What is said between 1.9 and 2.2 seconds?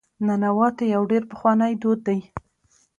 دی.